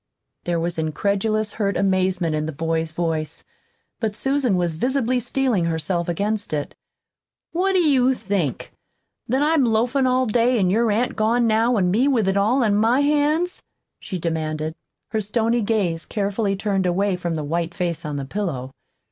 There 0.45 0.59
was 0.59 0.79
incredulous, 0.79 1.51
hurt 1.53 1.77
amazement 1.77 2.33
in 2.33 2.47
the 2.47 2.51
boy's 2.51 2.91
voice; 2.91 3.43
but 3.99 4.15
Susan 4.15 4.55
was 4.57 4.73
visibly 4.73 5.19
steeling 5.19 5.65
herself 5.65 6.09
against 6.09 6.53
it. 6.53 6.73
"What 7.51 7.73
do 7.73 7.81
you 7.81 8.15
think? 8.15 8.71
that 9.27 9.43
I'm 9.43 9.63
loafin' 9.63 10.07
all 10.07 10.25
day, 10.25 10.57
an' 10.57 10.71
your 10.71 10.89
aunt 10.91 11.15
gone 11.15 11.45
now, 11.45 11.77
an' 11.77 11.91
me 11.91 12.07
with 12.07 12.27
it 12.27 12.35
all 12.35 12.63
on 12.63 12.77
my 12.77 13.01
hands?" 13.01 13.61
she 13.99 14.17
demanded, 14.17 14.73
her 15.09 15.21
stony 15.21 15.61
gaze 15.61 16.07
carefully 16.07 16.55
turned 16.55 16.87
away 16.87 17.15
from 17.15 17.35
the 17.35 17.43
white 17.43 17.75
face 17.75 18.03
on 18.03 18.15
the 18.15 18.25
pillow. 18.25 18.73